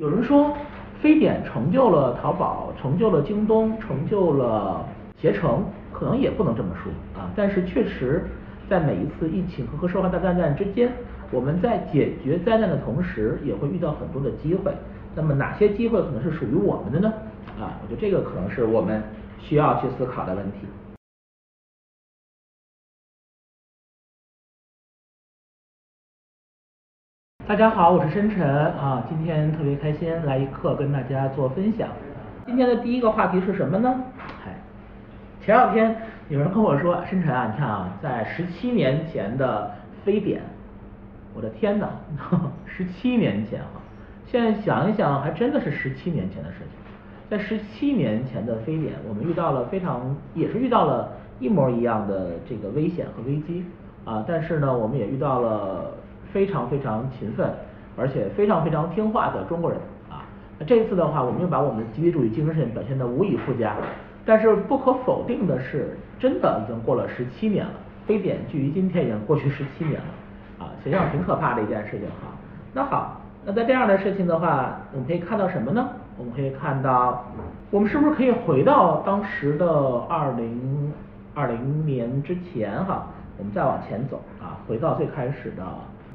[0.00, 0.56] 有人说，
[1.02, 4.82] 非典成就了淘宝，成就了京东，成就了
[5.14, 7.30] 携程，可能也不能这么说啊。
[7.36, 8.24] 但是确实，
[8.66, 10.90] 在每一次疫情和和社会大灾难之间，
[11.30, 14.72] 我们在解决灾难的同时，也会遇到很多的机会。
[15.14, 17.12] 那么哪些机会可能是属于我们的呢？
[17.60, 19.02] 啊，我觉得这个可能是我们
[19.38, 20.60] 需要去思考的问题。
[27.50, 31.88] 大家好，我是深晨啊，今天特别开心来一课跟大家做分享。
[32.46, 33.92] 今天的第一个话题是什么呢？
[34.16, 34.54] 嗨，
[35.44, 35.96] 前两天
[36.28, 39.68] 有人跟我说，深晨啊，你看啊，在十七年前的
[40.04, 40.42] 非典，
[41.34, 41.88] 我的天呐，
[42.66, 43.82] 十七年前啊，
[44.28, 46.68] 现在想一想，还真的是十七年前的事情。
[47.28, 51.10] 在十七年前的非典，我们遇到了非常，也是遇到了
[51.40, 53.64] 一模一样的这个危险和危机
[54.04, 55.94] 啊，但是呢，我们也遇到了。
[56.32, 57.50] 非常非常勤奋，
[57.96, 59.78] 而且非常非常听话的中国人
[60.08, 60.24] 啊。
[60.58, 63.74] 那这次的话，我们又把我们的集体主义精神表现得无以复加。
[64.24, 67.72] 但是不可否定的是，真的已经过了十七年了。
[68.06, 72.28] 非典距于今天已经过去十七年了啊，实际上挺可怕的一件事情哈。
[72.72, 75.88] 那好，那在这样的事情的话，我们可以看到什么呢？
[76.18, 77.24] 我们可以看到，
[77.70, 79.66] 我们是不是可以回到当时的
[80.08, 80.92] 二零
[81.34, 83.06] 二零年之前哈？
[83.38, 85.62] 我们再往前走啊，回到最开始的。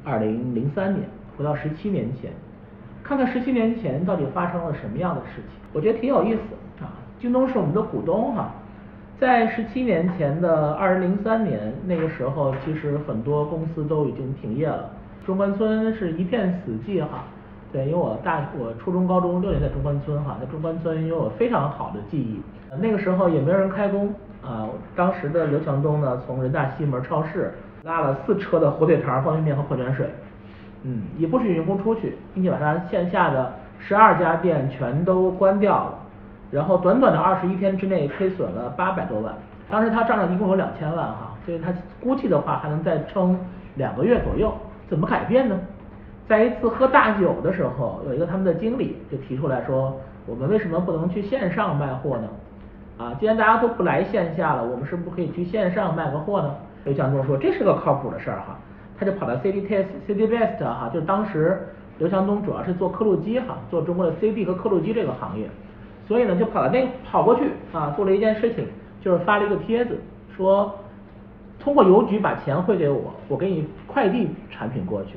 [0.06, 1.02] 二零零三年，
[1.36, 2.30] 回到十七年前，
[3.02, 6.94] 看看十七年前到底发生了什么样的事情，我觉得挺有意思啊。
[7.18, 8.52] 京东是我们的股东哈，
[9.18, 14.88] 在十七年前的二零零三年那个时候，其实很多公司都已经停业了，
[15.26, 17.24] 中关村是一片死寂哈。
[17.72, 22.40] 对，因为我大我初中高中六年在中关村哈，在中关村有非常好的记忆。
[22.80, 27.52] 那个时候也没有人开工啊，当时的刘强东呢，从人大西门超市。
[27.86, 30.10] 拉了四车的火腿肠、方便面和矿泉水，
[30.82, 35.94] 嗯，也不许员工出去，并且把他线下的十二家店全都关掉了，
[36.50, 39.32] 然后短短的二十一天之内亏损了八百多万。
[39.70, 43.38] 当时他账上一共有两千万哈，所以他估计的话还能再撑
[43.76, 44.52] 两个月左右。
[44.88, 45.56] 怎么改变呢？
[46.26, 49.96] 在一次喝大酒的时候，有一个他们的经理就提出来说，
[50.26, 52.28] 我们为什么不能去线上卖货呢？
[52.98, 56.52] 啊，既然大家都不来线下了，我们是不是可以去线上卖个货呢？
[56.86, 58.56] 刘强东说这是个靠谱的事儿哈，
[58.96, 61.58] 他就跑到 CD Test、CD Best 哈，就当时
[61.98, 65.48] 刘强东主要是做刻录机哈，做中国的 CD 和刻录机这个行业，
[66.06, 68.64] 所以呢就跑到那跑过去啊，做了一件事情，
[69.00, 69.98] 就是发了一个帖子，
[70.36, 70.72] 说
[71.58, 75.16] 通过邮局把钱汇给我，我给你快递产品过去，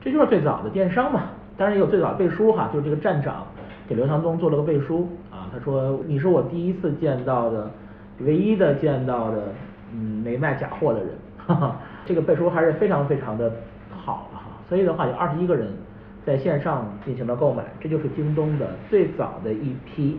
[0.00, 1.22] 这就是最早的电商嘛。
[1.56, 3.44] 当然也有最早的背书哈，就是这个站长
[3.88, 7.68] 给刘强东做了个背书啊，他说你是我第一次见到的，
[8.20, 9.42] 唯一的见到的。
[9.92, 13.50] 嗯，没卖假货的人，哈哈，这个背书还是非常非常的
[13.90, 14.44] 好的哈。
[14.68, 15.72] 所以的话，有二十一个人
[16.24, 20.18] 在线上进行了购买，这就是京东的最早的一批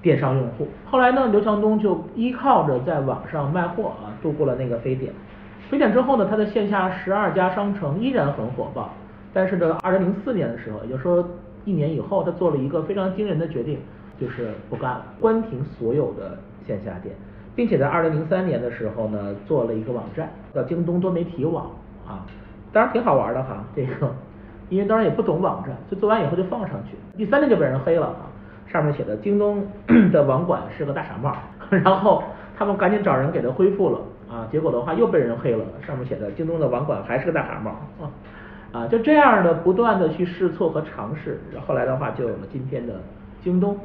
[0.00, 0.66] 电商用户。
[0.86, 5.12] 后来呢，刘强东就依靠着在网上卖货啊，度过了那个非典。
[5.68, 8.90] 非典之后呢，他的线下十二家商城依然很火爆。
[9.32, 11.28] 但是呢，二零零四年的时候，也就是说
[11.64, 13.78] 一年以后，他做了一个非常惊人的决定，
[14.18, 16.36] 就是不干了，关停所有的
[16.66, 17.14] 线下店。
[17.54, 21.66] 并且在二零零三年的时候呢，做了一个网站叫京东多媒体网
[22.06, 22.24] 啊，
[22.72, 24.14] 当然挺好玩的哈， 这个，
[24.68, 28.30] 因为当然也不懂网站，就做完以后就放上去，第三天就被人黑了啊，
[28.66, 29.66] 上面写的京东
[30.12, 31.34] 的网管是个大傻帽，
[31.68, 32.22] 然后
[32.56, 34.00] 他们赶紧找人给他恢复了
[34.30, 38.10] 啊，结果的话又被人黑了，上面写的京东的网管还是个大傻帽啊，
[38.72, 42.94] 啊就这样的不断的去试错和尝试，后来的话就有了今天的
[43.42, 43.76] 京东。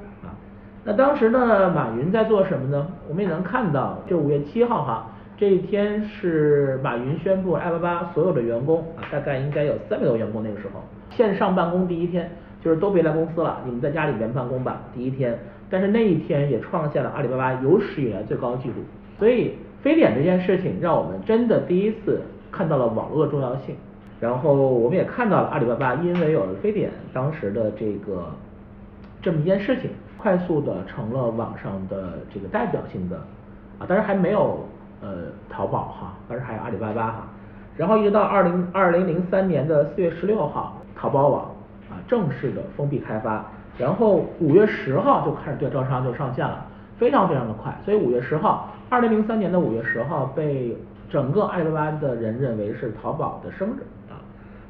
[0.88, 2.88] 那当时呢，马云在做什么呢？
[3.10, 12.30] 我们也能看到，就五月七号哈，这一天是马云宣布阿里巴巴所有的员工啊，大概应该有三百多员工那个时候线上办公第一天，
[12.64, 15.36] 就是都别来公司了，你们在家里边办公吧，第一天。
[15.72, 18.76] 但是那一天也创下了阿里巴巴有史以来最高纪录。
[19.18, 22.22] 所以非典这件事情让我们真的第一次
[22.52, 23.76] 看到了网络重要性，
[24.20, 28.32] 然后我们也看到了阿里巴巴因为有了非典当时的这个
[29.20, 29.90] 这么一件事情。
[30.18, 33.18] 快速的成了网上的这个代表性的
[33.78, 34.66] 啊，当然还没有
[35.02, 37.28] 呃淘宝哈，当然还有阿里巴巴哈，
[37.76, 41.44] 然后一直到二零二零零三年的四月十六号，淘宝网
[41.90, 43.46] 啊正式的封闭开发，
[43.78, 46.66] 然后五月十号就开始对招商就上线了，
[46.98, 50.76] 非常非常的快，所以五月十号，二零零三年的五月十号被
[51.10, 54.18] 整个阿里巴巴的人认为是淘宝的生日啊，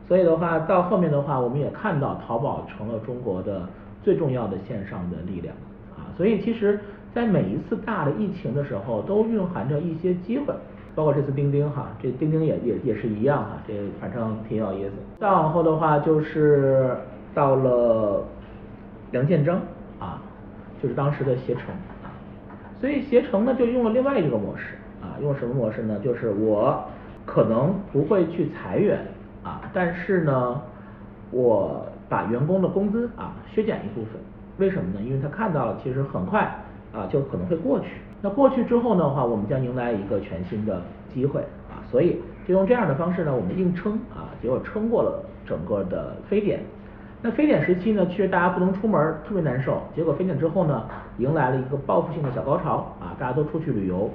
[0.08, 3.62] 所以的话到后面的话，我们也看到淘宝成了中国的。
[4.06, 5.56] 最重要的线上的力量
[5.98, 6.80] 啊，所以其实，
[7.12, 10.54] 在每一次大的疫情的时候，都蕴含着一些机会，
[10.94, 14.92] 包括这次钉钉哈，这钉钉也也也是一样哈，这反正挺有意思。
[15.20, 16.96] 再往后的话，就是
[17.34, 18.24] 到了
[19.10, 19.60] 梁建章
[20.00, 20.22] 啊，
[20.84, 21.64] 就是当时的携程
[22.04, 22.14] 啊，
[22.80, 26.00] 所以携程呢就用了另外一个模式啊，用什么模式呢？
[26.04, 26.80] 就是我
[27.26, 29.00] 可能不会去裁员
[29.44, 30.62] 啊，但是呢，
[31.36, 34.14] 我把员工的工资啊削减一部分，
[34.58, 35.02] 为什么呢？
[35.06, 36.44] 因为他看到了其实很快
[36.94, 37.88] 啊就可能会过去，
[38.22, 40.82] 那过去之后的话，我们将迎来一个全新的
[41.14, 46.62] 机会啊，所以就用这样的方式呢，我们硬撑啊，结果撑过了整个的非典。
[47.22, 49.82] 那非典时期呢，其实大家不能出门，特别难受。
[49.94, 50.86] 结果非典之后呢，
[51.18, 54.10] 迎来了一个报复性的小高潮啊，大家都出去旅游。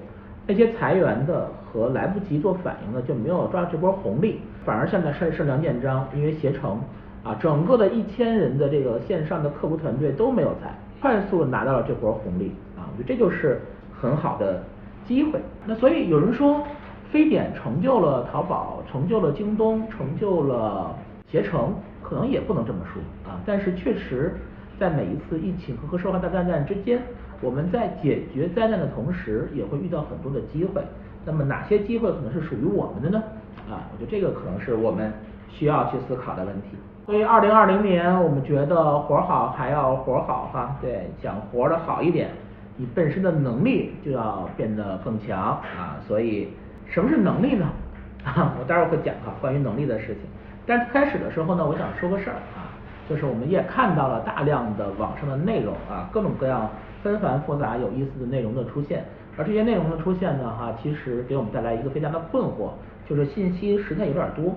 [0.47, 6.81] 那些裁员的和来不及做反应的就没有抓这波红利，反而现在是是梁建章，因为携程
[7.23, 13.61] 啊，整个的一千人的这个线上的客服团队都没有裁，快速拿到了这波红利啊，我觉得这就是
[14.01, 14.63] 很好的
[15.07, 15.41] 机会。
[15.67, 16.63] 那所以有人说，
[17.11, 20.95] 非典成就了淘宝，成就了京东，成就了
[21.27, 21.75] 携程。
[22.03, 23.01] 可能也不能这么说
[23.31, 24.35] 啊，但是确实，
[24.81, 27.01] 在每一次疫情和和社会大灾难之间，
[27.41, 30.83] 我们在解决灾难的同时，也会遇到很多的机会。
[31.25, 33.23] 那么哪些机会可能是属于我们的呢？
[33.71, 35.13] 啊，我觉得这个可能是我们
[35.49, 36.71] 需要去思考的问题。
[37.11, 42.29] 所以二零二零年，我们觉得活好还要活好哈，对，想活得好一点，
[42.77, 45.99] 你本身的能力就要变得更强啊。
[46.07, 46.51] 所以
[46.87, 47.67] 什么是能力呢？
[48.23, 50.19] 啊，我待会儿会讲哈，关于能力的事情。
[50.65, 52.71] 但开始的时候呢，我想说个事儿啊，
[53.09, 56.71] 就是我们也看到了大量的网上的内容啊，各种各样
[57.03, 59.05] 纷繁复杂、有意思的内容的出现，
[59.37, 62.71] 而这些内容的出现呢，哈，其实给我们带来一个非常的困惑，
[63.09, 64.55] 就是信息实在有点多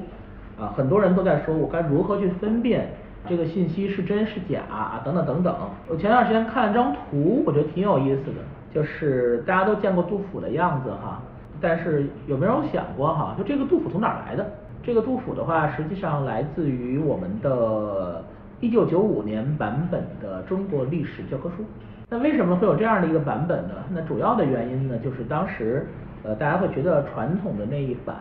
[0.59, 2.89] 啊，很多人都在说我该如何去分辨
[3.27, 5.55] 这个信息是真是假啊，等等等等。
[5.87, 8.41] 我前段时间看了张图，我觉得挺有意思的，
[8.73, 11.21] 就是大家都见过杜甫的样子哈，
[11.61, 14.45] 但是有没有想过哈，就这个杜甫从哪来的？
[14.83, 18.21] 这个杜甫的话，实际上来自于我们的
[18.59, 21.63] 1995年版本的中国历史教科书。
[22.09, 23.75] 那为什么会有这样的一个版本呢？
[23.89, 25.87] 那主要的原因呢，就是当时
[26.23, 28.17] 呃大家会觉得传统的那一版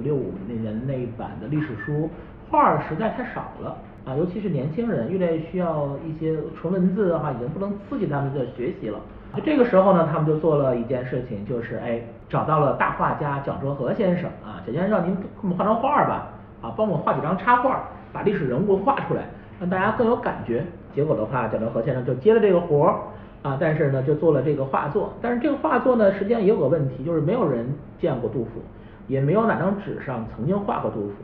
[0.00, 2.08] 六五那年那一版的历史书
[2.50, 8.98] 画儿实在太少了啊，尤其是年轻人越来越需要一些纯文字的话，已经不能刺激他们的学习了。
[9.36, 16.28] 就这个时候呢，他们就做了一件事情，就是哎，找到了大画家蒋哲和先生啊，蒋先生让您给我们画张画吧，
[16.62, 19.24] 啊，帮我画几张插画，把历史人物画出来，
[19.60, 20.64] 让大家更有感觉。
[20.94, 22.94] 结果的话，蒋哲和先生就接了这个活儿
[23.42, 25.12] 啊，但是呢，就做了这个画作。
[25.20, 27.68] 但是这个画作呢，实际上也有个问题，就是没有人
[28.00, 28.62] 见过杜甫，
[29.08, 31.14] 也没有哪张纸上曾经画过杜甫。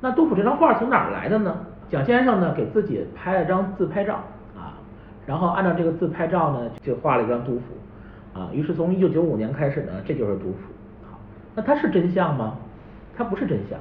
[0.00, 1.56] 那杜甫这张画从哪儿来的呢？
[1.88, 4.22] 蒋先生呢，给自己拍了张自拍照
[4.56, 4.78] 啊。
[5.26, 10.58] 然后按照这个自拍照呢，就画了一张杜甫，啊，于是从一九九五年开始呢，这就是杜甫。
[11.10, 11.18] 好，
[11.54, 12.56] 那它是真相吗？
[13.16, 13.78] 它不是真相，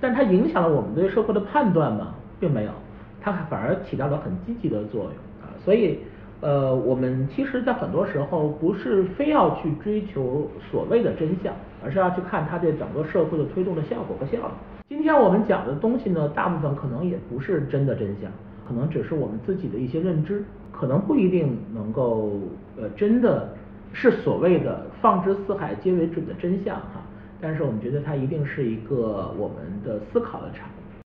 [0.00, 2.14] 但它影响了我们对社会的判断吗？
[2.38, 2.70] 并没有，
[3.20, 5.12] 它反而起到了很积极的作用
[5.42, 5.50] 啊。
[5.64, 6.00] 所以，
[6.40, 11.52] 呃，我们其实，在很多时候不是非要去追求所谓的真相，
[11.84, 14.44] 而是要去看它对整个社会的推动的效果和效应。
[14.88, 18.30] 今天我们讲的东西呢，大部分可能也不是真的真相，
[18.66, 20.44] 可能只是我们自己的一些认知。
[20.70, 22.30] 可能不一定能够
[22.76, 23.52] 呃真的
[23.92, 27.02] 是所谓的放之四海皆为准的真相哈，
[27.40, 30.68] 但是我们觉得它一定是一个我们的思考的场。